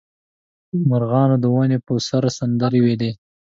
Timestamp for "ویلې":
2.85-3.11